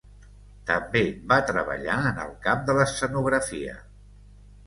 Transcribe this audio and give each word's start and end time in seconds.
També 0.69 1.01
va 1.33 1.37
treballar 1.49 1.97
en 2.13 2.21
el 2.23 2.33
camp 2.47 2.65
de 2.69 2.77
l’escenografia. 2.79 3.77